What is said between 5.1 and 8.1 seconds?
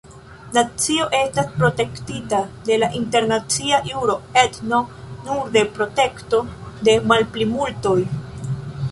nur de protekto de malplimultoj.